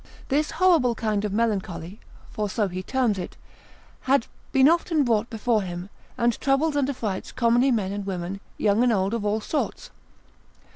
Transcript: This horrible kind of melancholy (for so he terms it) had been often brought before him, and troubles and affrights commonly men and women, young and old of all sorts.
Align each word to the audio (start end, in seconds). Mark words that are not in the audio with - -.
This 0.29 0.49
horrible 0.57 0.95
kind 0.95 1.23
of 1.25 1.31
melancholy 1.31 1.99
(for 2.31 2.49
so 2.49 2.67
he 2.67 2.81
terms 2.81 3.19
it) 3.19 3.37
had 4.09 4.25
been 4.51 4.67
often 4.67 5.03
brought 5.03 5.29
before 5.29 5.61
him, 5.61 5.91
and 6.17 6.41
troubles 6.41 6.75
and 6.75 6.89
affrights 6.89 7.31
commonly 7.31 7.69
men 7.69 7.91
and 7.91 8.03
women, 8.03 8.39
young 8.57 8.81
and 8.81 8.91
old 8.91 9.13
of 9.13 9.23
all 9.23 9.41
sorts. 9.41 9.91